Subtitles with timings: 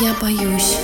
[0.00, 0.76] Я боюсь.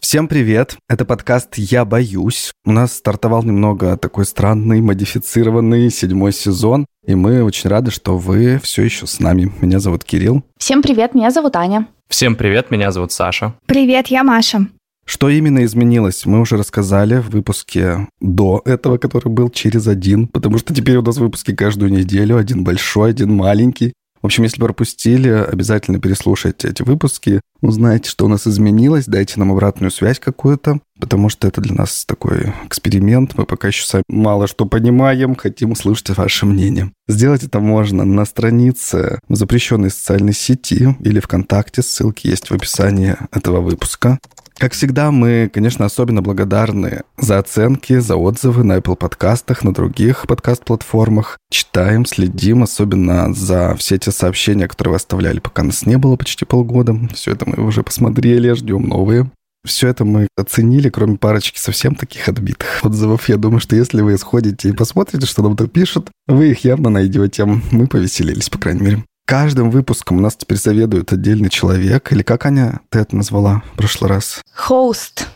[0.00, 0.76] Всем привет!
[0.88, 2.52] Это подкаст «Я боюсь».
[2.64, 8.58] У нас стартовал немного такой странный, модифицированный седьмой сезон, и мы очень рады, что вы
[8.62, 9.52] все еще с нами.
[9.60, 10.42] Меня зовут Кирилл.
[10.58, 11.86] Всем привет, меня зовут Аня.
[12.08, 13.54] Всем привет, меня зовут Саша.
[13.66, 14.66] Привет, я Маша.
[15.10, 20.58] Что именно изменилось, мы уже рассказали в выпуске до этого, который был через один, потому
[20.58, 23.92] что теперь у нас выпуски каждую неделю, один большой, один маленький.
[24.22, 29.50] В общем, если пропустили, обязательно переслушайте эти выпуски, узнаете, что у нас изменилось, дайте нам
[29.50, 33.36] обратную связь какую-то, потому что это для нас такой эксперимент.
[33.36, 36.92] Мы пока еще сами мало что понимаем, хотим услышать ваше мнение.
[37.08, 43.16] Сделать это можно на странице в запрещенной социальной сети или ВКонтакте, ссылки есть в описании
[43.32, 44.20] этого выпуска.
[44.60, 50.26] Как всегда, мы, конечно, особенно благодарны за оценки, за отзывы на Apple подкастах, на других
[50.26, 51.38] подкаст-платформах.
[51.50, 56.44] Читаем, следим, особенно за все те сообщения, которые вы оставляли, пока нас не было почти
[56.44, 56.94] полгода.
[57.14, 59.30] Все это мы уже посмотрели, ждем новые.
[59.64, 63.30] Все это мы оценили, кроме парочки совсем таких отбитых отзывов.
[63.30, 66.90] Я думаю, что если вы сходите и посмотрите, что нам тут пишут, вы их явно
[66.90, 67.46] найдете.
[67.46, 69.04] Мы повеселились, по крайней мере.
[69.30, 72.10] Каждым выпуском у нас теперь заведует отдельный человек.
[72.10, 74.42] Или как, Аня, ты это назвала в прошлый раз?
[74.52, 75.28] Хост.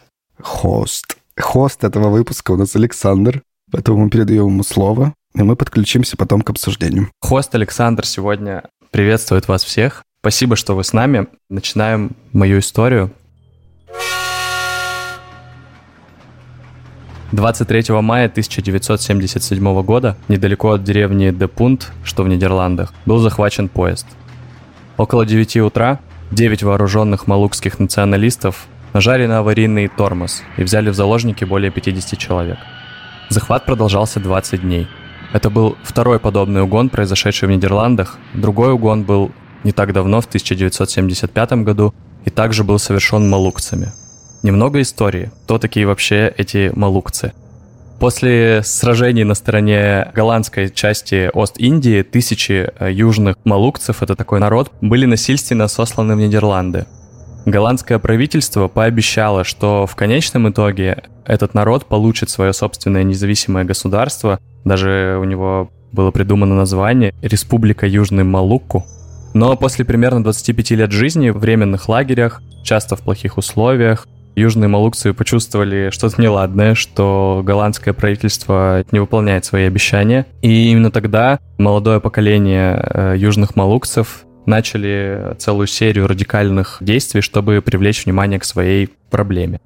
[0.42, 1.16] Хост.
[1.36, 3.42] Хост этого выпуска у нас Александр.
[3.70, 7.08] Поэтому мы передаем ему слово, и мы подключимся потом к обсуждению.
[7.20, 10.02] Хост Александр сегодня приветствует вас всех.
[10.22, 11.28] Спасибо, что вы с нами.
[11.48, 13.12] Начинаем мою историю.
[17.34, 24.06] 23 мая 1977 года, недалеко от деревни Депунт, что в Нидерландах, был захвачен поезд.
[24.96, 25.98] Около 9 утра
[26.30, 32.58] 9 вооруженных малукских националистов нажали на аварийный тормоз и взяли в заложники более 50 человек.
[33.30, 34.86] Захват продолжался 20 дней.
[35.32, 38.18] Это был второй подобный угон, произошедший в Нидерландах.
[38.32, 39.32] Другой угон был
[39.64, 43.92] не так давно, в 1975 году, и также был совершен малукцами–
[44.44, 45.30] Немного истории.
[45.44, 47.32] Кто такие вообще эти малукцы?
[47.98, 55.06] После сражений на стороне голландской части Ост-Индии тысячи э, южных малукцев, это такой народ, были
[55.06, 56.84] насильственно сосланы в Нидерланды.
[57.46, 64.40] Голландское правительство пообещало, что в конечном итоге этот народ получит свое собственное независимое государство.
[64.62, 68.84] Даже у него было придумано название «Республика Южный Малукку».
[69.32, 74.06] Но после примерно 25 лет жизни в временных лагерях, часто в плохих условиях,
[74.36, 80.26] южные малукцы почувствовали что-то неладное, что голландское правительство не выполняет свои обещания.
[80.42, 88.04] И именно тогда молодое поколение э, южных малукцев начали целую серию радикальных действий, чтобы привлечь
[88.04, 89.60] внимание к своей проблеме.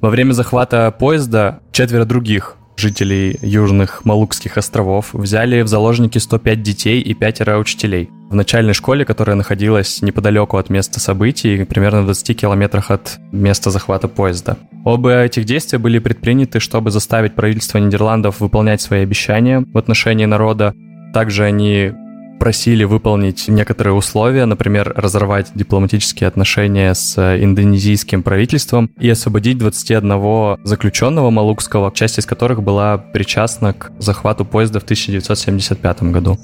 [0.00, 7.00] Во время захвата поезда четверо других жителей Южных Малукских островов взяли в заложники 105 детей
[7.00, 12.40] и пятеро учителей в начальной школе, которая находилась неподалеку от места событий, примерно в 20
[12.40, 14.56] километрах от места захвата поезда.
[14.84, 20.74] Оба этих действия были предприняты, чтобы заставить правительство Нидерландов выполнять свои обещания в отношении народа.
[21.12, 21.92] Также они
[22.40, 31.30] просили выполнить некоторые условия, например, разорвать дипломатические отношения с индонезийским правительством и освободить 21 заключенного
[31.30, 36.38] малукского, часть из которых была причастна к захвату поезда в 1975 году.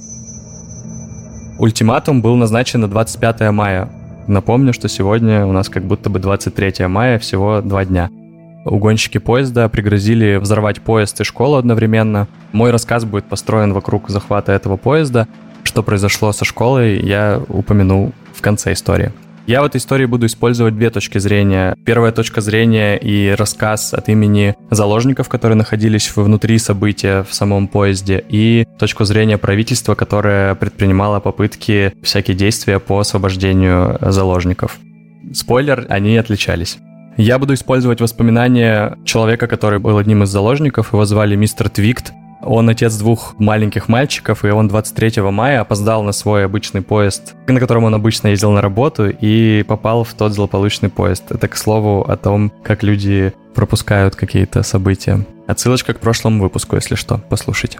[1.58, 3.90] Ультиматум был назначен на 25 мая.
[4.28, 8.10] Напомню, что сегодня у нас как будто бы 23 мая, всего два дня.
[8.66, 12.26] Угонщики поезда пригрозили взорвать поезд и школу одновременно.
[12.52, 15.28] Мой рассказ будет построен вокруг захвата этого поезда,
[15.66, 19.12] что произошло со школой, я упомяну в конце истории.
[19.46, 21.76] Я в этой истории буду использовать две точки зрения.
[21.84, 28.24] Первая точка зрения и рассказ от имени заложников, которые находились внутри события в самом поезде,
[28.28, 34.78] и точку зрения правительства, которое предпринимало попытки, всякие действия по освобождению заложников.
[35.32, 36.78] Спойлер, они отличались.
[37.16, 40.92] Я буду использовать воспоминания человека, который был одним из заложников.
[40.92, 42.12] Его звали мистер Твикт.
[42.46, 47.58] Он отец двух маленьких мальчиков, и он 23 мая опоздал на свой обычный поезд, на
[47.58, 51.24] котором он обычно ездил на работу, и попал в тот злополучный поезд.
[51.30, 55.26] Это, к слову, о том, как люди пропускают какие-то события.
[55.48, 57.78] Отсылочка к прошлому выпуску, если что, послушайте.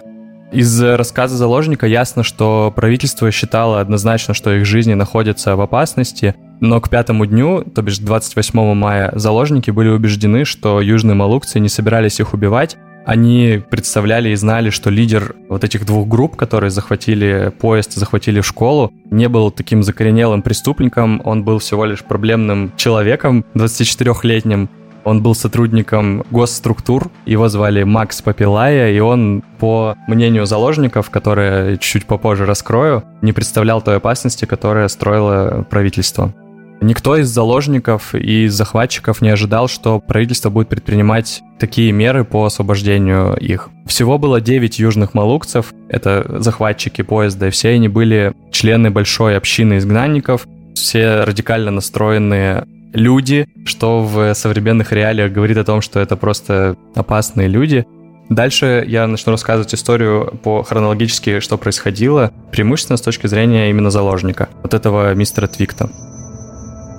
[0.51, 6.81] Из рассказа заложника ясно, что правительство считало однозначно, что их жизни находятся в опасности, но
[6.81, 12.19] к пятому дню, то бишь 28 мая, заложники были убеждены, что южные малукцы не собирались
[12.19, 12.77] их убивать,
[13.07, 18.91] они представляли и знали, что лидер вот этих двух групп, которые захватили поезд, захватили школу,
[19.09, 24.69] не был таким закоренелым преступником, он был всего лишь проблемным человеком, 24-летним.
[25.05, 32.05] Он был сотрудником госструктур, его звали Макс Папилая, и он, по мнению заложников, которые чуть
[32.05, 36.33] попозже раскрою, не представлял той опасности, которая строило правительство.
[36.79, 43.35] Никто из заложников и захватчиков не ожидал, что правительство будет предпринимать такие меры по освобождению
[43.35, 43.69] их.
[43.87, 49.77] Всего было 9 южных малукцев, это захватчики поезда, и все они были члены большой общины
[49.77, 56.75] изгнанников, все радикально настроенные люди, что в современных реалиях говорит о том, что это просто
[56.95, 57.85] опасные люди.
[58.29, 64.49] Дальше я начну рассказывать историю по хронологически, что происходило, преимущественно с точки зрения именно заложника,
[64.61, 65.89] вот этого мистера Твикта.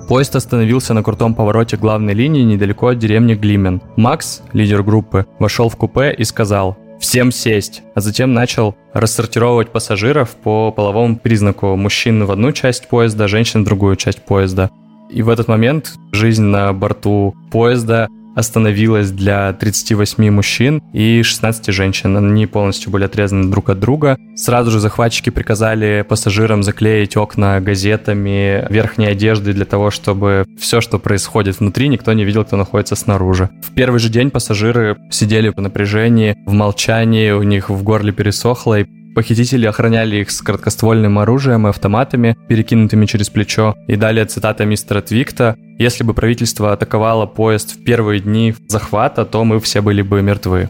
[0.09, 3.79] Поезд остановился на крутом повороте главной линии недалеко от деревни Глимен.
[3.95, 10.31] Макс, лидер группы, вошел в купе и сказал «Всем сесть!», а затем начал рассортировать пассажиров
[10.31, 14.71] по половому признаку мужчин в одну часть поезда, женщин в другую часть поезда.
[15.11, 18.07] И в этот момент жизнь на борту поезда
[18.39, 22.17] остановилась для 38 мужчин и 16 женщин.
[22.17, 24.17] Они полностью были отрезаны друг от друга.
[24.35, 30.99] Сразу же захватчики приказали пассажирам заклеить окна газетами, верхней одеждой для того, чтобы все, что
[30.99, 33.49] происходит внутри, никто не видел, кто находится снаружи.
[33.61, 38.79] В первый же день пассажиры сидели по напряжении, в молчании, у них в горле пересохло,
[38.79, 43.75] и Похитители охраняли их с короткоствольным оружием и автоматами, перекинутыми через плечо.
[43.87, 45.57] И далее цитата мистера Твикта.
[45.79, 50.69] «Если бы правительство атаковало поезд в первые дни захвата, то мы все были бы мертвы».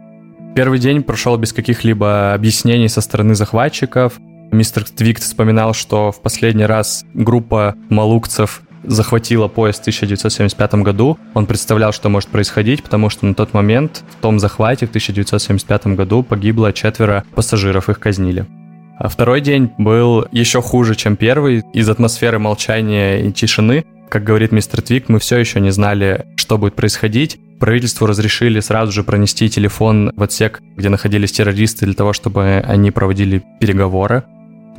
[0.55, 4.13] Первый день прошел без каких-либо объяснений со стороны захватчиков.
[4.51, 11.17] Мистер Твикт вспоминал, что в последний раз группа малукцев захватила поезд в 1975 году.
[11.33, 15.87] Он представлял, что может происходить, потому что на тот момент в том захвате в 1975
[15.87, 18.45] году погибло четверо пассажиров, их казнили.
[18.97, 21.63] А второй день был еще хуже, чем первый.
[21.73, 26.57] Из атмосферы молчания и тишины, как говорит мистер Твик, мы все еще не знали, что
[26.57, 27.39] будет происходить.
[27.59, 32.91] Правительству разрешили сразу же пронести телефон в отсек, где находились террористы, для того, чтобы они
[32.91, 34.23] проводили переговоры.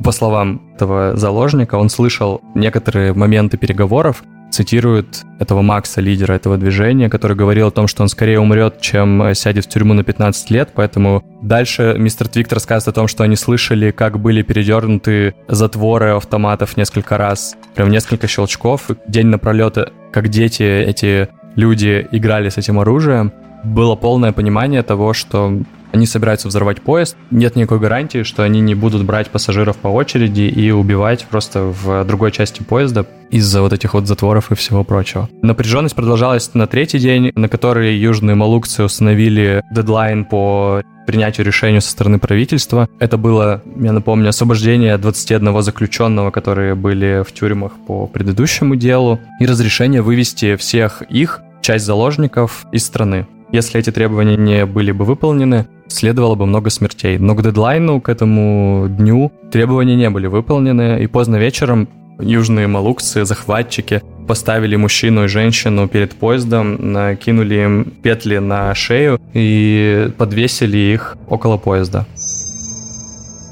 [0.03, 7.09] По словам этого заложника, он слышал некоторые моменты переговоров, цитирует этого Макса, лидера этого движения,
[7.09, 10.69] который говорил о том, что он скорее умрет, чем сядет в тюрьму на 15 лет,
[10.75, 16.77] поэтому дальше мистер Твикт рассказывает о том, что они слышали, как были передернуты затворы автоматов
[16.77, 19.77] несколько раз, прям несколько щелчков, день напролет,
[20.11, 23.33] как дети, эти люди играли с этим оружием,
[23.63, 25.61] было полное понимание того, что
[25.91, 27.15] они собираются взорвать поезд.
[27.31, 32.05] Нет никакой гарантии, что они не будут брать пассажиров по очереди и убивать просто в
[32.05, 35.29] другой части поезда из-за вот этих вот затворов и всего прочего.
[35.41, 41.91] Напряженность продолжалась на третий день, на который южные малукцы установили дедлайн по принятию решения со
[41.91, 42.87] стороны правительства.
[42.99, 49.45] Это было, я напомню, освобождение 21 заключенного, которые были в тюрьмах по предыдущему делу, и
[49.45, 53.27] разрешение вывести всех их, часть заложников, из страны.
[53.51, 57.17] Если эти требования не были бы выполнены, следовало бы много смертей.
[57.17, 61.89] Но к дедлайну, к этому дню, требования не были выполнены, и поздно вечером
[62.19, 70.09] южные малукцы, захватчики, поставили мужчину и женщину перед поездом, накинули им петли на шею и
[70.17, 72.05] подвесили их около поезда.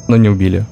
[0.07, 0.66] Но не убили.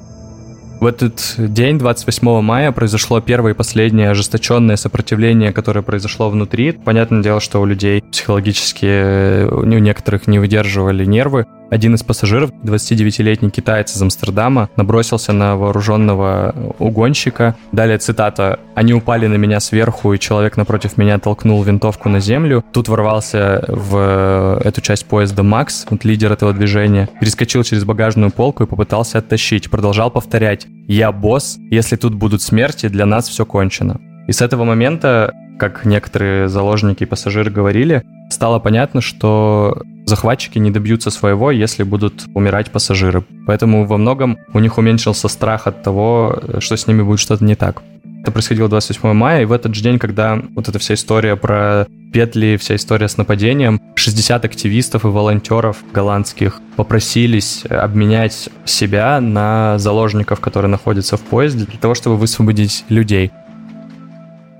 [0.80, 6.70] В этот день, 28 мая, произошло первое и последнее ожесточенное сопротивление, которое произошло внутри.
[6.70, 11.46] Понятное дело, что у людей психологически, у некоторых не выдерживали нервы.
[11.70, 17.56] Один из пассажиров, 29-летний китаец из Амстердама, набросился на вооруженного угонщика.
[17.72, 22.64] Далее цитата «Они упали на меня сверху, и человек напротив меня толкнул винтовку на землю».
[22.72, 28.64] Тут ворвался в эту часть поезда Макс, вот лидер этого движения, перескочил через багажную полку
[28.64, 29.70] и попытался оттащить.
[29.70, 34.00] Продолжал повторять «Я босс, если тут будут смерти, для нас все кончено».
[34.26, 40.70] И с этого момента, как некоторые заложники и пассажиры говорили, стало понятно, что захватчики не
[40.70, 43.24] добьются своего, если будут умирать пассажиры.
[43.46, 47.54] Поэтому во многом у них уменьшился страх от того, что с ними будет что-то не
[47.54, 47.82] так.
[48.22, 51.86] Это происходило 28 мая, и в этот же день, когда вот эта вся история про
[52.12, 60.40] петли, вся история с нападением, 60 активистов и волонтеров голландских попросились обменять себя на заложников,
[60.40, 63.30] которые находятся в поезде, для того, чтобы высвободить людей.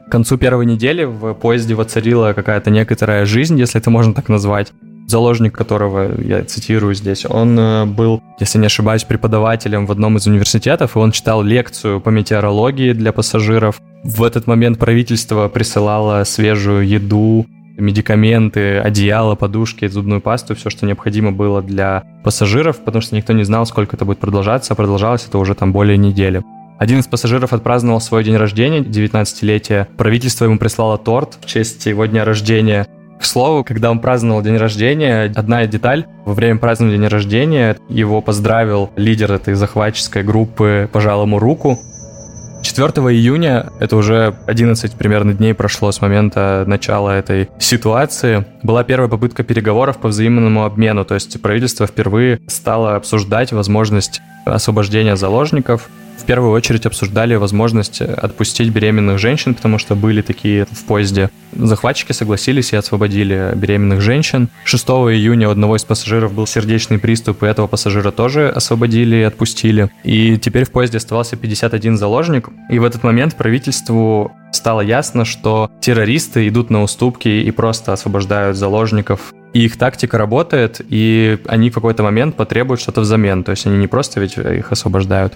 [0.06, 4.72] К концу первой недели в поезде воцарила какая-то некоторая жизнь, если это можно так назвать.
[5.08, 10.26] Заложник которого я цитирую здесь, он э, был, если не ошибаюсь, преподавателем в одном из
[10.26, 13.80] университетов, и он читал лекцию по метеорологии для пассажиров.
[14.04, 17.46] В этот момент правительство присылало свежую еду,
[17.78, 23.44] медикаменты, одеяло, подушки, зубную пасту, все, что необходимо было для пассажиров, потому что никто не
[23.44, 26.42] знал, сколько это будет продолжаться, а продолжалось это уже там более недели.
[26.78, 29.86] Один из пассажиров отпраздновал свой день рождения, 19-летие.
[29.96, 32.86] Правительство ему прислало торт в честь его дня рождения.
[33.18, 38.20] К слову, когда он праздновал день рождения, одна деталь, во время празднования дня рождения его
[38.20, 41.78] поздравил лидер этой захватческой группы, пожал ему руку,
[42.62, 49.08] 4 июня, это уже 11 примерно дней прошло с момента начала этой ситуации, была первая
[49.08, 55.88] попытка переговоров по взаимному обмену, то есть правительство впервые стало обсуждать возможность освобождения заложников,
[56.28, 61.30] первую очередь обсуждали возможность отпустить беременных женщин, потому что были такие в поезде.
[61.56, 64.50] Захватчики согласились и освободили беременных женщин.
[64.64, 69.23] 6 июня у одного из пассажиров был сердечный приступ, и этого пассажира тоже освободили и
[69.23, 69.88] отпустили.
[70.04, 72.50] И теперь в поезде оставался 51 заложник.
[72.68, 78.58] И в этот момент правительству стало ясно, что террористы идут на уступки и просто освобождают
[78.58, 83.44] заложников и их тактика работает, и они в какой-то момент потребуют что-то взамен.
[83.44, 85.32] То есть они не просто ведь их освобождают.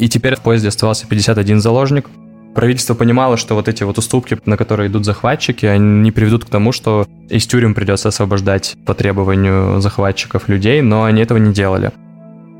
[0.00, 2.08] И теперь в поезде оставался 51 заложник.
[2.54, 6.48] Правительство понимало, что вот эти вот уступки, на которые идут захватчики, они не приведут к
[6.48, 11.92] тому, что из тюрем придется освобождать по требованию захватчиков людей, но они этого не делали.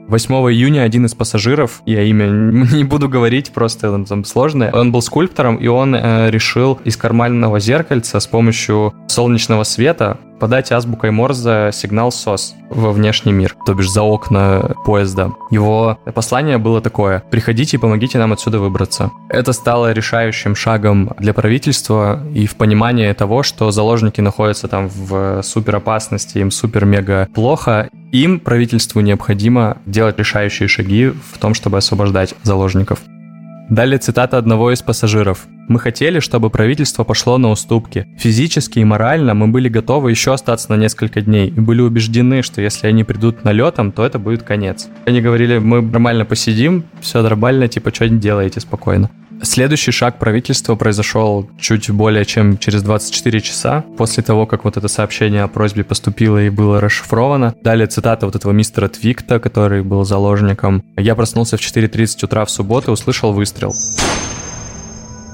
[0.06, 2.26] 8 июня один из пассажиров, я имя
[2.72, 6.98] не буду говорить, просто он там сложное, он был скульптором, и он э, решил из
[6.98, 13.74] карманного зеркальца с помощью солнечного света подать азбукой Морзе сигнал СОС во внешний мир, то
[13.74, 15.32] бишь за окна поезда.
[15.50, 19.10] Его послание было такое «Приходите и помогите нам отсюда выбраться».
[19.28, 25.42] Это стало решающим шагом для правительства и в понимании того, что заложники находятся там в
[25.42, 33.00] суперопасности, им супер-мега плохо, им, правительству, необходимо делать решающие шаги в том, чтобы освобождать заложников.
[33.70, 35.46] Далее цитата одного из пассажиров.
[35.68, 38.08] «Мы хотели, чтобы правительство пошло на уступки.
[38.18, 42.60] Физически и морально мы были готовы еще остаться на несколько дней и были убеждены, что
[42.60, 44.88] если они придут налетом, то это будет конец».
[45.06, 49.08] Они говорили, мы нормально посидим, все нормально, типа, что не делаете спокойно.
[49.42, 54.88] Следующий шаг правительства произошел чуть более чем через 24 часа после того, как вот это
[54.88, 57.54] сообщение о просьбе поступило и было расшифровано.
[57.62, 60.84] Далее цитата вот этого мистера Твикта, который был заложником.
[60.96, 63.72] «Я проснулся в 4.30 утра в субботу и услышал выстрел».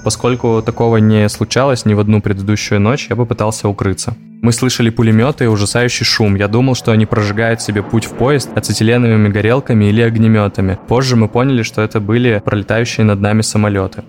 [0.07, 4.15] Поскольку такого не случалось ни в одну предыдущую ночь, я попытался укрыться.
[4.41, 6.37] Мы слышали пулеметы и ужасающий шум.
[6.37, 10.79] Я думал, что они прожигают себе путь в поезд ацетиленовыми горелками или огнеметами.
[10.87, 14.05] Позже мы поняли, что это были пролетающие над нами самолеты.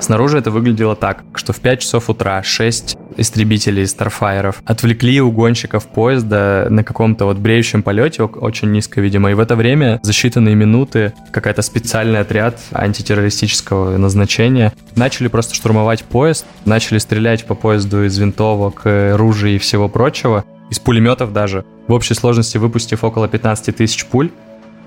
[0.00, 6.66] Снаружи это выглядело так, что в 5 часов утра 6 истребителей Старфайеров отвлекли угонщиков поезда
[6.70, 11.12] на каком-то вот бреющем полете, очень низко, видимо, и в это время за считанные минуты
[11.32, 18.82] какая-то специальный отряд антитеррористического назначения начали просто штурмовать поезд, начали стрелять по поезду из винтовок,
[18.84, 24.30] ружей и всего прочего, из пулеметов даже, в общей сложности выпустив около 15 тысяч пуль,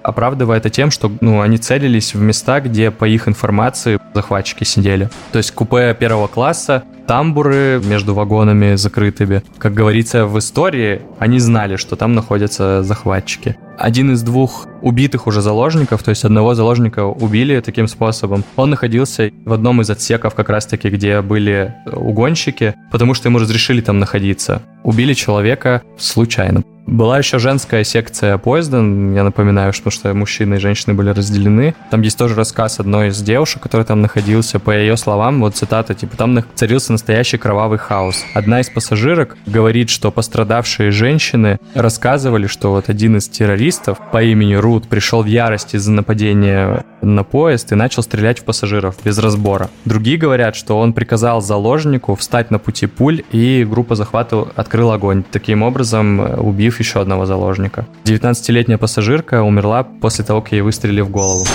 [0.04, 5.10] оправдывая это тем, что ну, они целились в места, где, по их информации, захватчики сидели.
[5.32, 9.44] То есть купе первого класса, тамбуры между вагонами закрытыми.
[9.58, 13.58] Как говорится в истории, они знали, что там находятся захватчики.
[13.78, 19.32] Один из двух убитых уже заложников, то есть одного заложника убили таким способом, он находился
[19.46, 24.62] в одном из отсеков как раз-таки, где были угонщики, потому что ему разрешили там находиться.
[24.84, 26.64] Убили человека случайно.
[26.86, 31.76] Была еще женская секция поезда, я напоминаю, что, что мужчины и женщины были разделены.
[31.90, 34.60] Там есть тоже рассказ одной из девушек, который там находился.
[34.60, 38.24] По ее словам, вот цитата, типа, там царился настоящий кровавый хаос.
[38.34, 44.56] Одна из пассажирок говорит, что пострадавшие женщины рассказывали, что вот один из террористов по имени
[44.56, 49.70] Рут пришел в ярость из-за нападения на поезд и начал стрелять в пассажиров без разбора.
[49.86, 55.24] Другие говорят, что он приказал заложнику встать на пути пуль, и группа захвата открыла огонь,
[55.30, 57.86] таким образом убив еще одного заложника.
[58.06, 61.46] 19-летняя пассажирка умерла после того, как ей выстрелили в голову.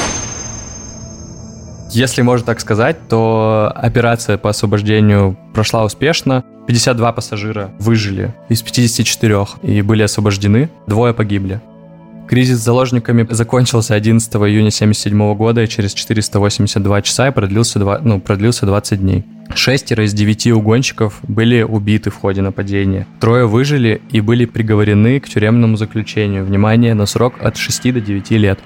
[1.91, 6.45] Если можно так сказать, то операция по освобождению прошла успешно.
[6.67, 11.63] 52 пассажира выжили из 54 и были освобождены, двое погибли.
[12.29, 18.01] Кризис с заложниками закончился 11 июня 1977 года и через 482 часа и продлился, 2,
[18.03, 19.25] ну, продлился 20 дней.
[19.55, 23.07] Шестеро из девяти угонщиков были убиты в ходе нападения.
[23.19, 26.45] Трое выжили и были приговорены к тюремному заключению.
[26.45, 28.59] Внимание, на срок от 6 до 9 лет.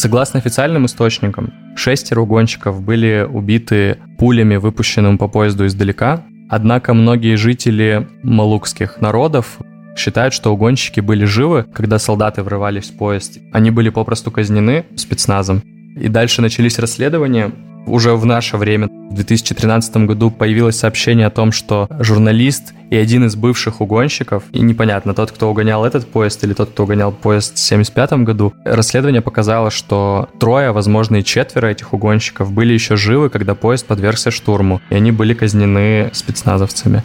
[0.00, 8.08] Согласно официальным источникам, шестеро угонщиков были убиты пулями, выпущенными по поезду издалека, однако многие жители
[8.22, 9.58] малукских народов
[9.94, 13.40] считают, что угонщики были живы, когда солдаты врывались в поезд.
[13.52, 15.62] Они были попросту казнены спецназом.
[15.96, 17.52] И дальше начались расследования,
[17.86, 23.26] уже в наше время, в 2013 году, появилось сообщение о том, что журналист и один
[23.26, 27.56] из бывших угонщиков, и непонятно, тот, кто угонял этот поезд или тот, кто угонял поезд
[27.56, 33.30] в 1975 году, расследование показало, что трое, возможно, и четверо этих угонщиков были еще живы,
[33.30, 37.02] когда поезд подвергся штурму, и они были казнены спецназовцами.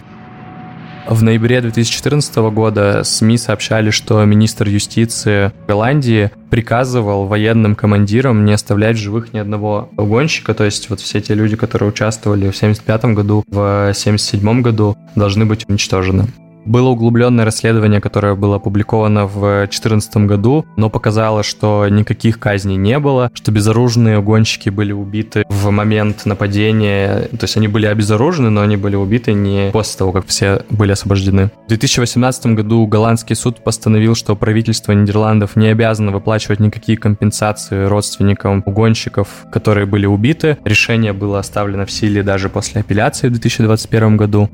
[1.07, 8.97] В ноябре 2014 года СМИ сообщали, что министр юстиции Голландии приказывал военным командирам не оставлять
[8.97, 13.43] живых ни одного угонщика, то есть вот все те люди, которые участвовали в 75 году,
[13.47, 16.27] в 77 году, должны быть уничтожены.
[16.65, 22.98] Было углубленное расследование, которое было опубликовано в 2014 году, но показало, что никаких казней не
[23.00, 28.62] было, что безоружные гонщики были убиты в момент нападения, то есть они были обезоружены, но
[28.62, 31.51] они были убиты не после того, как все были освобождены.
[31.65, 38.63] В 2018 году голландский суд постановил, что правительство Нидерландов не обязано выплачивать никакие компенсации родственникам
[38.65, 40.57] угонщиков, которые были убиты.
[40.65, 44.50] Решение было оставлено в силе даже после апелляции в 2021 году.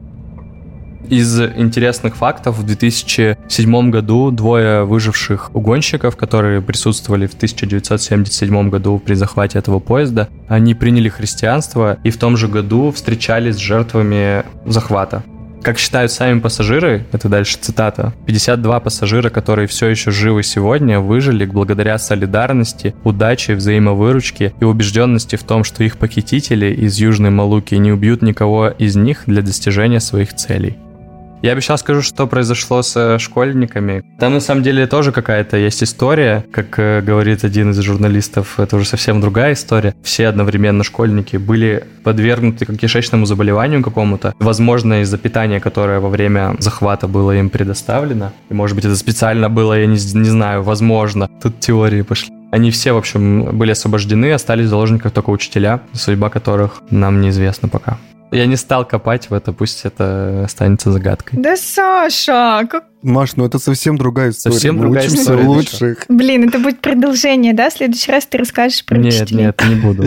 [1.10, 9.16] Из интересных фактов, в 2007 году двое выживших угонщиков, которые присутствовали в 1977 году при
[9.16, 15.24] захвате этого поезда, они приняли христианство и в том же году встречались с жертвами захвата.
[15.64, 21.46] Как считают сами пассажиры, это дальше цитата, 52 пассажира, которые все еще живы сегодня, выжили
[21.46, 27.92] благодаря солидарности, удаче, взаимовыручке и убежденности в том, что их похитители из Южной Малуки не
[27.92, 30.78] убьют никого из них для достижения своих целей.
[31.42, 34.04] Я сейчас скажу, что произошло с э, школьниками.
[34.20, 36.46] Там на самом деле тоже какая-то есть история.
[36.52, 39.96] Как э, говорит один из журналистов, это уже совсем другая история.
[40.04, 44.36] Все одновременно школьники были подвергнуты кишечному заболеванию какому-то.
[44.38, 48.34] Возможно, из-за питания, которое во время захвата было им предоставлено.
[48.52, 51.28] И, может быть, это специально было, я не, не знаю, возможно.
[51.42, 52.32] Тут теории пошли.
[52.52, 57.68] Они все, в общем, были освобождены, остались в заложниках только учителя, судьба которых нам неизвестна
[57.68, 57.98] пока.
[58.32, 61.40] Я не стал копать в это, пусть это останется загадкой.
[61.40, 62.86] Да, Саша, как...
[63.02, 64.54] Маш, ну это совсем другая история.
[64.54, 66.06] Совсем Мы другая учимся история, лучших.
[66.08, 67.70] Блин, это будет продолжение, да?
[67.70, 69.46] В следующий раз ты расскажешь про Нет, учителей.
[69.46, 70.06] нет, не буду.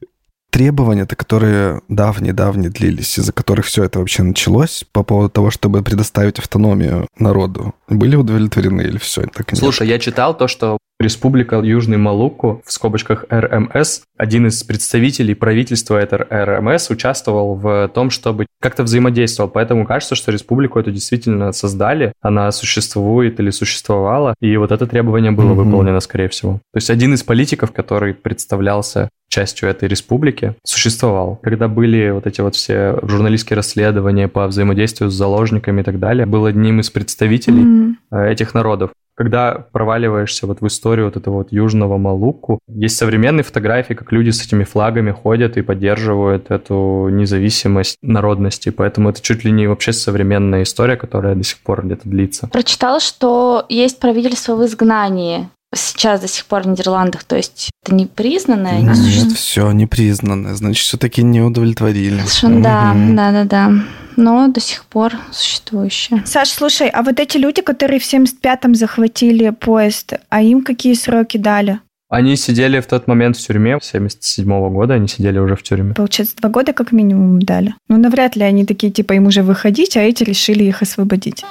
[0.50, 6.38] Требования-то, которые давние-давние длились, из-за которых все это вообще началось, по поводу того, чтобы предоставить
[6.38, 9.22] автономию народу, были удовлетворены или все?
[9.26, 9.58] Так и нет?
[9.58, 15.96] Слушай, я читал то, что Республика Южный Малуку, в скобочках РМС, один из представителей правительства
[15.96, 19.48] этой РМС участвовал в том, чтобы как-то взаимодействовал.
[19.48, 25.30] Поэтому кажется, что республику эту действительно создали, она существует или существовала, и вот это требование
[25.30, 25.64] было Мгм.
[25.64, 26.54] выполнено, скорее всего.
[26.72, 31.38] То есть один из политиков, который представлялся частью этой республики, существовал.
[31.42, 36.26] Когда были вот эти вот все журналистские расследования по взаимодействию с заложниками и так далее,
[36.26, 38.90] был одним из представителей э, этих народов.
[39.18, 44.30] Когда проваливаешься вот в историю вот этого вот южного Малуку, есть современные фотографии, как люди
[44.30, 48.68] с этими флагами ходят и поддерживают эту независимость народности.
[48.68, 52.46] Поэтому это чуть ли не вообще современная история, которая до сих пор где-то длится.
[52.46, 57.96] Прочитала, что есть правительство в изгнании сейчас до сих пор в Нидерландах, то есть это
[57.96, 59.36] не признанное, не Нет, существует.
[59.36, 62.20] все непризнанное, значит, все-таки не удовлетворили.
[62.20, 63.72] Совершенно, да, да, да, да.
[64.18, 66.24] Но до сих пор существующее.
[66.26, 71.36] Саш, слушай, а вот эти люди, которые в 75-м захватили поезд, а им какие сроки
[71.36, 71.78] дали?
[72.08, 75.94] Они сидели в тот момент в тюрьме, 77 года они сидели уже в тюрьме.
[75.94, 77.74] Получается, два года как минимум дали.
[77.88, 81.44] Ну, навряд ли они такие, типа, им уже выходить, а эти решили их освободить.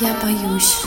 [0.00, 0.78] Я боюсь.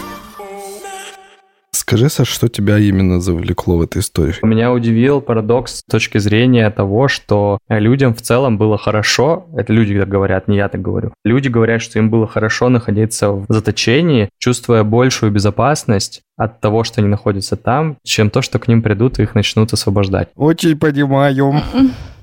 [1.76, 4.36] Скажи, Саш, что тебя именно завлекло в этой истории?
[4.44, 10.00] Меня удивил парадокс с точки зрения того, что людям в целом было хорошо, это люди
[10.00, 11.12] так говорят, не я так говорю.
[11.26, 17.02] Люди говорят, что им было хорошо находиться в заточении, чувствуя большую безопасность от того, что
[17.02, 20.30] они находятся там, чем то, что к ним придут и их начнут освобождать.
[20.36, 21.56] Очень понимаю.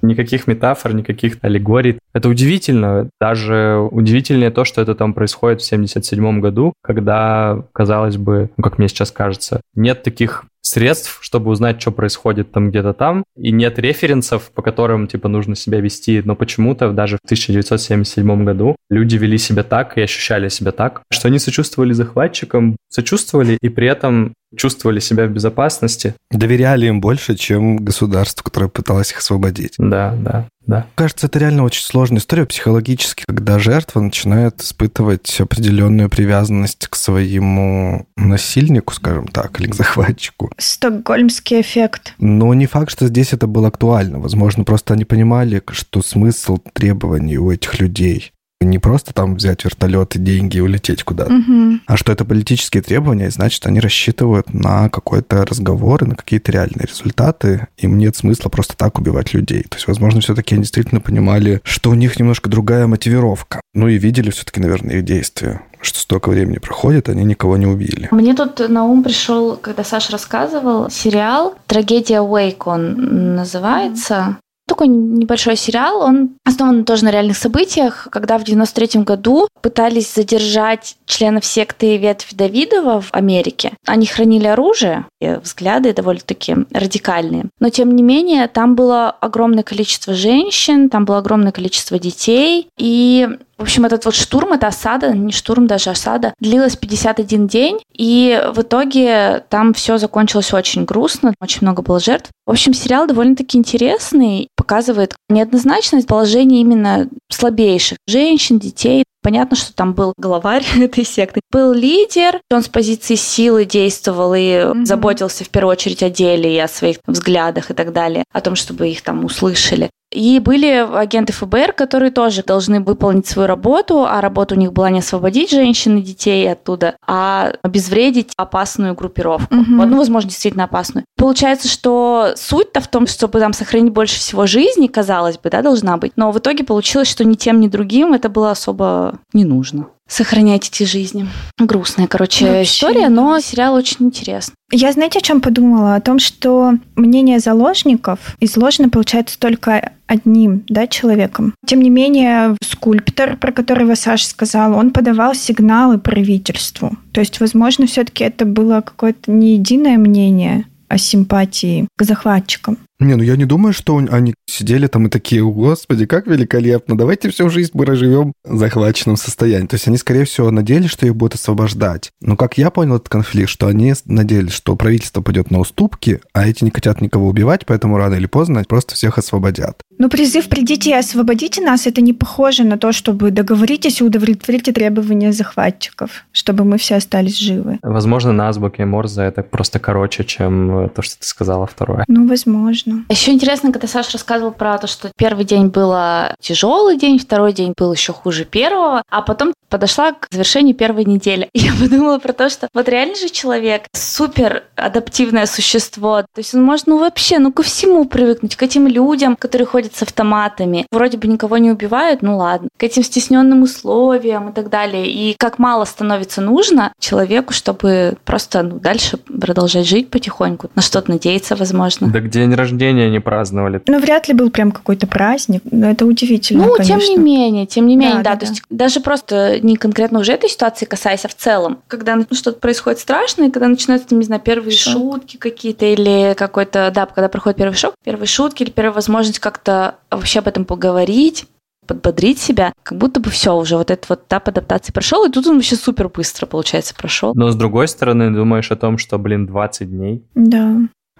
[0.02, 1.98] Никаких метафор, никаких аллегорий.
[2.12, 3.08] Это удивительно.
[3.20, 8.78] Даже удивительнее то, что это там происходит в 77 году, когда, казалось бы, ну, как
[8.78, 13.78] мне сейчас кажется, нет таких средств, чтобы узнать, что происходит там где-то там, и нет
[13.78, 19.38] референсов, по которым, типа, нужно себя вести, но почему-то даже в 1977 году люди вели
[19.38, 25.00] себя так и ощущали себя так, что они сочувствовали захватчикам, сочувствовали и при этом чувствовали
[25.00, 26.14] себя в безопасности.
[26.30, 29.74] Доверяли им больше, чем государству, которое пыталось их освободить.
[29.78, 30.86] Да, да, да.
[30.94, 38.06] Кажется, это реально очень сложная история психологически, когда жертва начинает испытывать определенную привязанность к своему
[38.16, 40.50] насильнику, скажем так, или к захватчику.
[40.58, 42.14] Стокгольмский эффект.
[42.18, 44.18] Но не факт, что здесь это было актуально.
[44.18, 48.32] Возможно, просто они понимали, что смысл требований у этих людей
[48.64, 51.82] не просто там взять вертолет и деньги и улететь куда-то, Мгм.
[51.86, 56.52] а что это политические требования, и значит, они рассчитывают на какой-то разговор и на какие-то
[56.52, 57.68] реальные результаты.
[57.78, 59.62] Им нет смысла просто так убивать людей.
[59.68, 63.60] То есть, возможно, все-таки они действительно понимали, что у них немножко другая мотивировка.
[63.74, 68.06] Ну и видели все-таки, наверное, их действия что столько времени проходит, они никого не убили.
[68.12, 74.36] Мне тут на ум пришел, когда Саша рассказывал, сериал «Трагедия Уэйк» он называется.
[74.66, 80.96] Такой небольшой сериал, он основан тоже на реальных событиях, когда в 93 году пытались задержать
[81.06, 83.72] членов секты Ветвь Давидова в Америке.
[83.86, 87.46] Они хранили оружие, и взгляды довольно-таки радикальные.
[87.58, 93.28] Но, тем не менее, там было огромное количество женщин, там было огромное количество детей, и
[93.58, 98.42] в общем, этот вот штурм, это осада, не штурм, даже осада, длилась 51 день, и
[98.54, 102.30] в итоге там все закончилось очень грустно, очень много было жертв.
[102.46, 109.04] В общем, сериал довольно-таки интересный, показывает неоднозначность положения именно слабейших женщин, детей.
[109.22, 111.40] Понятно, что там был главарь этой секты.
[111.52, 114.84] Был лидер, он с позиции силы действовал и mm-hmm.
[114.86, 118.56] заботился в первую очередь о деле и о своих взглядах и так далее, о том,
[118.56, 119.90] чтобы их там услышали.
[120.12, 124.90] И были агенты ФБР, которые тоже должны выполнить свою работу, а работа у них была
[124.90, 129.54] не освободить женщин и детей оттуда, а обезвредить опасную группировку.
[129.54, 129.76] Угу.
[129.76, 131.04] Вот, ну, возможно, действительно опасную.
[131.16, 135.96] Получается, что суть-то в том, чтобы там сохранить больше всего жизни, казалось бы, да, должна
[135.96, 136.12] быть.
[136.16, 140.68] Но в итоге получилось, что ни тем, ни другим это было особо не нужно сохранять
[140.68, 141.26] эти жизни.
[141.58, 142.62] Грустная, короче, Вообще.
[142.62, 144.54] история, но сериал очень интересный.
[144.74, 145.94] Я, знаете, о чем подумала?
[145.94, 151.54] О том, что мнение заложников изложено, получается, только одним да, человеком.
[151.66, 156.96] Тем не менее, скульптор, про которого Саша сказал, он подавал сигналы правительству.
[157.12, 162.78] То есть, возможно, все-таки это было какое-то не единое мнение о симпатии к захватчикам.
[163.02, 167.30] Не, ну я не думаю, что они сидели там и такие, господи, как великолепно, давайте
[167.30, 169.66] всю жизнь мы проживем в захваченном состоянии.
[169.66, 172.10] То есть они, скорее всего, надеялись, что их будут освобождать.
[172.20, 176.46] Но как я понял этот конфликт, что они надеялись, что правительство пойдет на уступки, а
[176.46, 179.82] эти не хотят никого убивать, поэтому рано или поздно просто всех освободят.
[179.98, 184.72] Ну, призыв «придите и освободите нас»— это не похоже на то, чтобы договоритесь и удовлетворите
[184.72, 187.78] требования захватчиков, чтобы мы все остались живы.
[187.82, 192.04] Возможно, на азбуке Морзе это просто короче, чем то, что ты сказала второе.
[192.08, 193.04] Ну, возможно точно.
[193.08, 195.94] Еще интересно, когда Саша рассказывал про то, что первый день был
[196.40, 201.48] тяжелый день, второй день был еще хуже первого, а потом подошла к завершению первой недели.
[201.54, 206.22] И я подумала про то, что вот реально же человек супер адаптивное существо.
[206.22, 209.94] То есть он может, ну вообще, ну ко всему привыкнуть, к этим людям, которые ходят
[209.96, 210.86] с автоматами.
[210.92, 212.68] Вроде бы никого не убивают, ну ладно.
[212.76, 215.10] К этим стесненным условиям и так далее.
[215.10, 221.10] И как мало становится нужно человеку, чтобы просто ну, дальше продолжать жить потихоньку, на что-то
[221.10, 222.08] надеяться, возможно.
[222.08, 223.80] Да где день рождения рождения не праздновали.
[223.86, 225.62] Ну, вряд ли был прям какой-то праздник.
[225.70, 227.00] Но это удивительно, Ну, конечно.
[227.00, 228.22] тем не менее, тем не менее, да.
[228.22, 231.78] да, да то есть даже просто не конкретно уже этой ситуации касаясь, а в целом.
[231.88, 234.92] Когда ну, что-то происходит страшное, когда начинаются, не знаю, первые шок.
[234.94, 239.96] шутки какие-то или какой-то, да, когда проходит первый шок, первые шутки или первая возможность как-то
[240.10, 241.46] вообще об этом поговорить,
[241.86, 245.46] подбодрить себя, как будто бы все уже вот этот вот этап адаптации прошел, и тут
[245.46, 247.32] он вообще супер быстро, получается, прошел.
[247.34, 250.22] Но с другой стороны, думаешь о том, что, блин, 20 дней.
[250.34, 250.76] Да.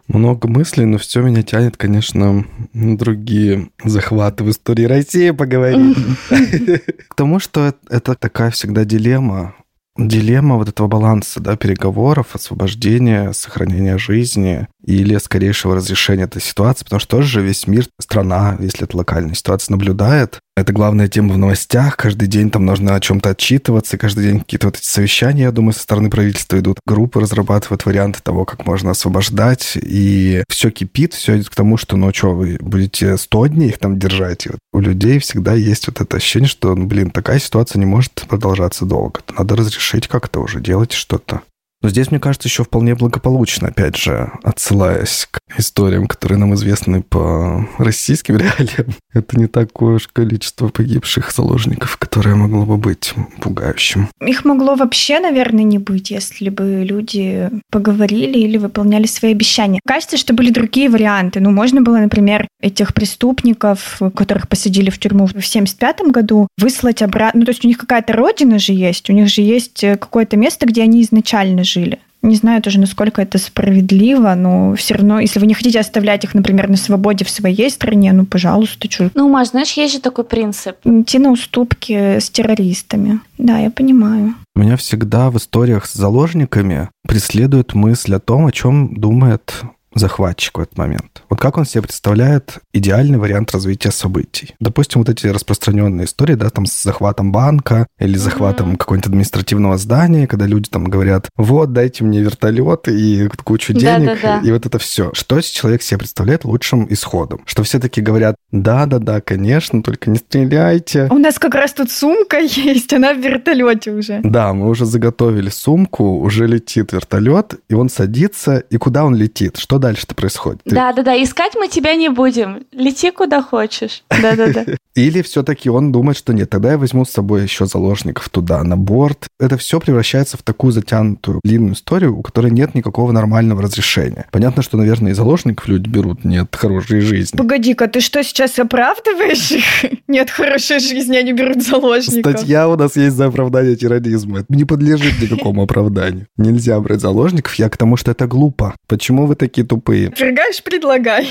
[0.09, 5.97] Много мыслей, но все меня тянет, конечно, на другие захваты в истории России поговорить.
[7.09, 9.55] К тому, что это такая всегда дилемма.
[9.97, 17.01] Дилемма вот этого баланса, да, переговоров, освобождения, сохранения жизни или скорейшего разрешения этой ситуации, потому
[17.01, 20.41] что тоже весь мир, страна, если это локальная ситуация, наблюдает.
[20.55, 21.97] Это главная тема в новостях.
[21.97, 23.97] Каждый день там нужно о чем-то отчитываться.
[23.97, 26.79] Каждый день какие-то вот эти совещания, я думаю, со стороны правительства идут.
[26.87, 29.79] Группы разрабатывают варианты того, как можно освобождать.
[29.81, 33.79] И все кипит, все идет к тому, что, ну что, вы будете 100 дней их
[33.79, 34.45] там держать.
[34.45, 37.87] И вот у людей всегда есть вот это ощущение, что, ну, блин, такая ситуация не
[37.87, 39.21] может продолжаться долго.
[39.37, 41.41] Надо разрешить как-то уже, делать что-то.
[41.83, 47.03] Но здесь, мне кажется, еще вполне благополучно, опять же, отсылаясь к историям, которые нам известны
[47.03, 48.95] по российским реалиям.
[49.13, 54.09] Это не такое уж количество погибших заложников, которое могло бы быть пугающим.
[54.25, 59.81] Их могло вообще, наверное, не быть, если бы люди поговорили или выполняли свои обещания.
[59.85, 61.41] Кажется, что были другие варианты.
[61.41, 67.41] Ну, можно было, например, этих преступников, которых посадили в тюрьму в 75 году, выслать обратно.
[67.41, 70.67] Ну, то есть у них какая-то родина же есть, у них же есть какое-то место,
[70.67, 71.99] где они изначально жили.
[72.23, 76.35] Не знаю тоже, насколько это справедливо, но все равно, если вы не хотите оставлять их,
[76.35, 79.11] например, на свободе в своей стране, ну, пожалуйста, что.
[79.15, 80.77] Ну, Маш, знаешь, есть же такой принцип.
[80.85, 83.21] Идти на уступки с террористами.
[83.39, 84.35] Да, я понимаю.
[84.55, 89.63] Меня всегда в историях с заложниками преследует мысль о том, о чем думает
[89.95, 91.23] захватчик в этот момент.
[91.29, 94.55] Вот как он себе представляет идеальный вариант развития событий?
[94.61, 98.77] Допустим, вот эти распространенные истории, да, там с захватом банка или захватом mm-hmm.
[98.77, 104.41] какого-нибудь административного здания, когда люди там говорят, вот, дайте мне вертолет и кучу денег, Да-да-да.
[104.47, 105.11] и вот это все.
[105.15, 107.43] Что человек себе представляет лучшим исходом?
[107.47, 111.09] Что все таки говорят, да-да-да, конечно, только не стреляйте.
[111.11, 114.21] У нас как раз тут сумка есть, она в вертолете уже.
[114.23, 119.57] Да, мы уже заготовили сумку, уже летит вертолет, и он садится, и куда он летит?
[119.57, 120.63] Что дальше-то происходит?
[120.65, 122.65] Ты- Да-да-да, искать мы тебя не будем.
[122.73, 124.05] Лети куда хочешь.
[124.09, 124.65] Да-да-да.
[124.95, 128.77] Или все-таки он думает, что нет, тогда я возьму с собой еще заложников туда, на
[128.77, 129.27] борт.
[129.41, 134.27] Это все превращается в такую затянутую длинную историю, у которой нет никакого нормального разрешения.
[134.31, 137.37] Понятно, что, наверное, и заложников люди берут не от хорошей жизни.
[137.37, 139.65] Погоди-ка, ты что, сейчас оправдываешь их?
[140.09, 142.33] Нет хорошей жизни, они берут заложников.
[142.33, 144.41] Статья у нас есть за оправдание терроризма.
[144.41, 146.27] Это не подлежит никакому оправданию.
[146.37, 147.55] Нельзя брать заложников.
[147.55, 148.75] Я к тому, что это глупо.
[148.89, 150.11] Почему вы такие тупые?
[150.11, 151.29] Предлагаешь, предлагай.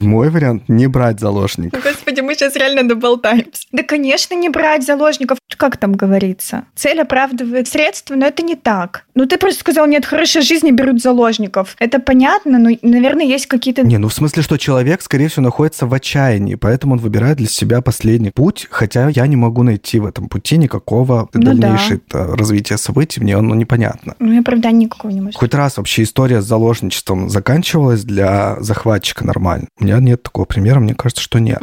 [0.00, 1.80] Мой вариант– не брать заложников.
[2.10, 3.66] Господи, мы сейчас реально доболтаемся.
[3.70, 5.38] Да, конечно, не брать заложников.
[5.56, 6.64] Как там говорится?
[6.74, 9.04] Цель оправдывает средства, но это не так.
[9.14, 11.76] Ну, ты просто сказал, нет хорошей жизни, берут заложников.
[11.78, 13.82] Это понятно, но, наверное, есть какие-то...
[13.82, 17.46] Не, ну в смысле, что человек, скорее всего, находится в отчаянии, поэтому он выбирает для
[17.46, 21.52] себя последний путь, хотя я не могу найти в этом пути никакого Ну да.
[21.52, 22.00] дальнейшего
[22.36, 24.16] развития событий, мне оно непонятно.
[24.18, 25.38] Ну, и оправдания никакого не может.
[25.38, 29.68] Хоть раз вообще история с заложничеством заканчивалась для захватчика нормально?
[29.78, 31.60] У меня нет такого примера, мне кажется, что нет.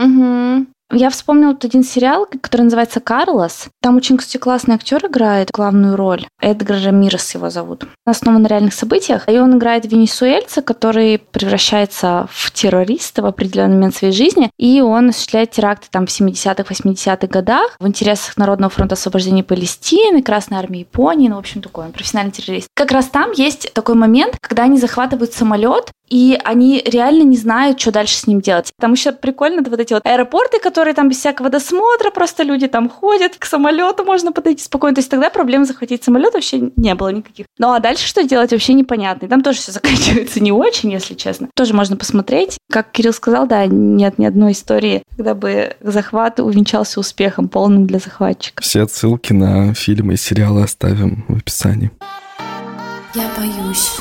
[0.90, 3.68] Я вспомнила вот один сериал, который называется «Карлос».
[3.82, 6.26] Там очень, кстати, классный актер играет главную роль.
[6.42, 7.84] Эдгар Рамирес его зовут.
[8.06, 9.28] Основан на реальных событиях.
[9.28, 14.50] И он играет венесуэльца, который превращается в террориста в определенный момент своей жизни.
[14.58, 20.24] И он осуществляет теракты там в 70-х, 80-х годах в интересах Народного фронта освобождения Палестины,
[20.24, 21.28] Красной армии Японии.
[21.28, 22.70] Ну, в общем, такой он профессиональный террорист.
[22.74, 27.80] Как раз там есть такой момент, когда они захватывают самолет, и они реально не знают,
[27.80, 28.72] что дальше с ним делать.
[28.80, 32.90] Там еще прикольно вот эти вот аэропорты, которые там без всякого досмотра, просто люди там
[32.90, 34.96] ходят, к самолету можно подойти спокойно.
[34.96, 37.46] То есть тогда проблем захватить самолет вообще не было никаких.
[37.58, 39.26] Ну а дальше что делать вообще непонятно.
[39.26, 41.50] И там тоже все заканчивается не очень, если честно.
[41.56, 42.58] Тоже можно посмотреть.
[42.72, 48.00] Как Кирилл сказал, да, нет ни одной истории, когда бы захват увенчался успехом полным для
[48.00, 48.62] захватчика.
[48.62, 51.92] Все ссылки на фильмы и сериалы оставим в описании.
[53.16, 53.98] Я боюсь.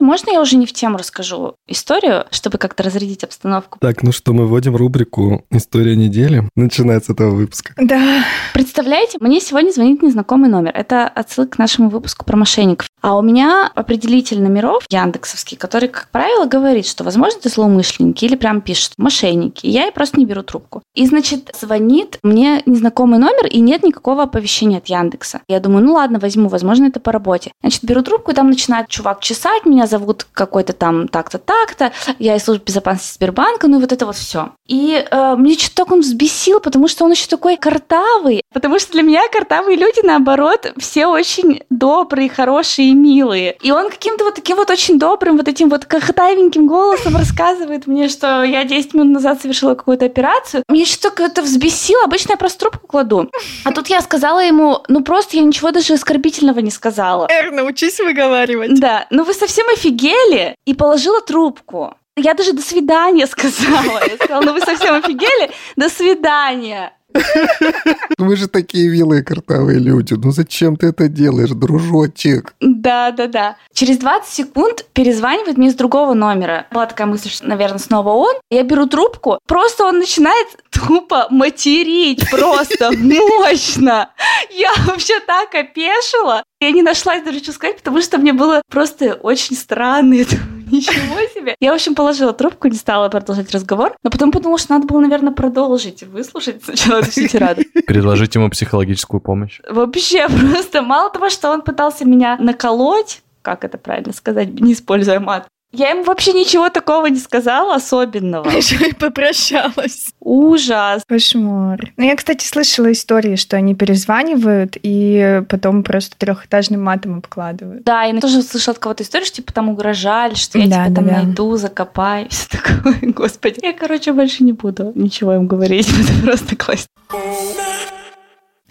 [0.00, 3.78] Можно я уже не в тему расскажу историю, чтобы как-то разрядить обстановку?
[3.80, 6.48] Так, ну что, мы вводим рубрику «История недели».
[6.54, 7.74] Начинается с этого выпуска.
[7.76, 8.24] Да.
[8.54, 10.72] Представляете, мне сегодня звонит незнакомый номер.
[10.74, 12.86] Это отсылка к нашему выпуску про мошенников.
[13.00, 18.36] А у меня определитель номеров яндексовский, который, как правило, говорит, что, возможно, это злоумышленники или
[18.36, 19.66] прям пишет мошенники.
[19.66, 20.82] И я просто не беру трубку.
[20.94, 25.40] И, значит, звонит мне незнакомый номер, и нет никакого оповещения от Яндекса.
[25.48, 27.50] Я думаю, ну ладно, возьму, возможно, это по работе.
[27.62, 32.36] Значит, беру трубку, и там начинает чувак чесать, меня зовут какой-то там так-то, так-то, я
[32.36, 34.52] из службы безопасности Сбербанка, ну и вот это вот все.
[34.66, 38.42] И э, мне что-то так он взбесил, потому что он еще такой картавый.
[38.52, 43.56] Потому что для меня картавые люди, наоборот, все очень добрые, хорошие и милые.
[43.62, 48.08] И он каким-то вот таким вот очень добрым, вот этим вот картавеньким голосом рассказывает мне,
[48.08, 50.62] что я 10 минут назад совершила какую-то операцию.
[50.68, 52.04] Мне что-то это взбесило.
[52.04, 53.30] Обычно я просто трубку кладу.
[53.64, 57.28] А тут я сказала ему, ну просто я ничего даже оскорбительного не сказала.
[57.30, 58.78] Эр, научись выговаривать.
[58.80, 60.54] Да, ну вы совсем офигели?
[60.66, 61.94] И положила трубку.
[62.16, 64.00] Я даже до свидания сказала.
[64.06, 65.50] Я сказала, ну вы совсем офигели?
[65.76, 66.92] До свидания.
[68.18, 70.14] Мы же такие милые картавые люди.
[70.14, 72.54] Ну зачем ты это делаешь, дружочек?
[72.60, 73.56] Да, да, да.
[73.72, 76.66] Через 20 секунд перезванивает мне с другого номера.
[76.72, 78.34] Была такая мысль, что, наверное, снова он.
[78.50, 84.10] Я беру трубку, просто он начинает тупо материть просто мощно.
[84.50, 86.42] Я вообще так опешила.
[86.60, 90.08] Я не нашла даже что сказать, потому что мне было просто очень странно.
[90.08, 91.54] Думаю, Ничего себе.
[91.60, 95.00] Я, в общем, положила трубку, не стала продолжать разговор, но потом подумала, что надо было,
[95.00, 97.62] наверное, продолжить, выслушать сначала эту всю тираду.
[97.86, 99.60] Предложить ему психологическую помощь.
[99.68, 105.20] Вообще просто мало того, что он пытался меня наколоть, как это правильно сказать, не используя
[105.20, 108.48] мат, я ему вообще ничего такого не сказала особенного.
[108.56, 110.08] Еще и попрощалась.
[110.20, 111.02] Ужас.
[111.06, 111.92] Кошмар.
[111.96, 117.84] Ну, я, кстати, слышала истории, что они перезванивают и потом просто трехэтажным матом обкладывают.
[117.84, 120.88] Да, я тоже слышала от кого-то историю, что типа там угрожали, что я Да, тебя
[120.88, 121.12] да, там да.
[121.22, 122.98] найду, закопаю, все такое.
[123.02, 123.60] Господи.
[123.62, 125.88] Я, короче, больше не буду ничего им говорить.
[126.00, 126.86] Это просто классно.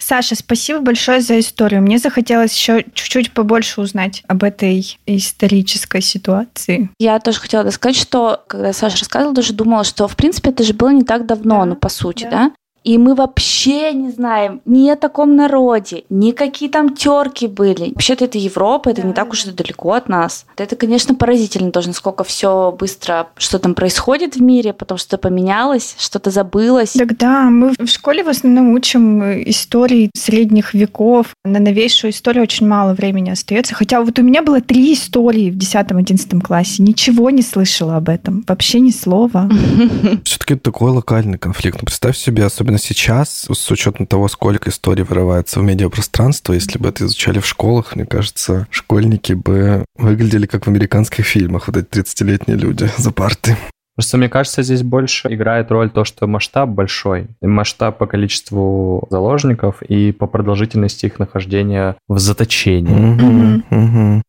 [0.08, 1.82] Саша, спасибо большое за историю.
[1.82, 6.88] Мне захотелось еще чуть-чуть побольше узнать об этой исторической ситуации.
[6.98, 10.72] Я тоже хотела сказать, что когда Саша рассказывала, даже думала, что в принципе это же
[10.72, 12.30] было не так давно, Да, ну по сути, да.
[12.30, 12.52] да.
[12.88, 17.90] И мы вообще не знаем ни о таком народе, ни какие там терки были.
[17.90, 19.32] Вообще-то это Европа, это Да, не так да.
[19.32, 20.46] уж и далеко от нас.
[20.56, 25.96] Это, конечно, поразительно тоже, насколько все быстро, что там происходит в мире, потом что-то поменялось,
[25.98, 26.92] что-то забылось.
[26.92, 31.34] Тогда мы в школе в основном учим истории средних веков.
[31.44, 33.74] На новейшую историю очень мало времени остается.
[33.74, 36.82] Хотя вот у меня было три истории в 10-11 классе.
[36.82, 38.46] Ничего не слышала об этом.
[38.48, 39.46] Вообще ни слова.
[40.24, 41.82] Все-таки это такой локальный конфликт.
[41.82, 46.78] Ну, представь себе, особенно Но сейчас, с учетом того, сколько историй вырывается в медиапространство, если
[46.78, 51.76] бы это изучали в школах, мне кажется, школьники бы выглядели как в американских фильмах, вот
[51.76, 53.56] эти 30-летние люди за партой.
[53.98, 57.26] Просто мне кажется, здесь больше играет роль то, что масштаб большой.
[57.42, 63.60] Масштаб по количеству заложников и по продолжительности их нахождения в заточении.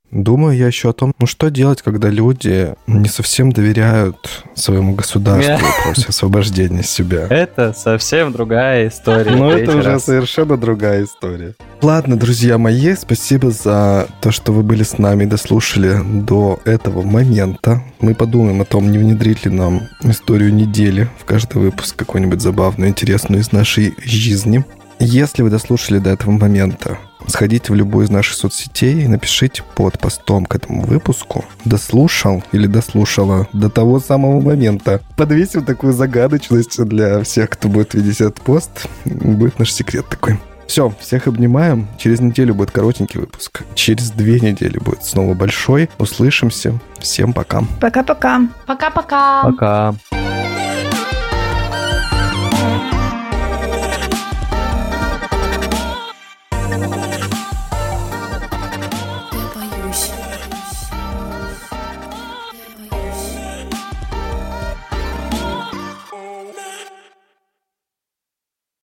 [0.09, 5.57] Думаю я еще о том, ну что делать, когда люди не совсем доверяют своему государству
[5.57, 7.27] в вопросе освобождения себя.
[7.29, 9.29] Это совсем другая история.
[9.29, 11.53] Ну это уже совершенно другая история.
[11.81, 17.03] Ладно, друзья мои, спасибо за то, что вы были с нами и дослушали до этого
[17.03, 17.81] момента.
[18.01, 22.89] Мы подумаем о том, не внедрить ли нам историю недели в каждый выпуск какую-нибудь забавную,
[22.89, 24.65] интересную из нашей жизни.
[24.99, 29.97] Если вы дослушали до этого момента, сходите в любую из наших соцсетей и напишите под
[29.99, 34.99] постом к этому выпуску «Дослушал» или «Дослушала» до того самого момента.
[35.15, 38.87] Подвесим такую загадочность для всех, кто будет видеть этот пост.
[39.05, 40.37] Будет наш секрет такой.
[40.69, 41.87] Все, всех обнимаем.
[41.97, 43.63] Через неделю будет коротенький выпуск.
[43.73, 45.89] Через две недели будет снова большой.
[45.97, 46.79] Услышимся.
[46.99, 47.63] Всем пока.
[47.81, 48.41] Пока-пока.
[48.67, 49.41] Пока-пока.
[49.41, 49.95] Пока.